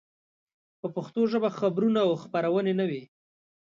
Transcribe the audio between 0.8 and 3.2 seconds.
پښتو ژبه خبرونه او خپرونې نه وې.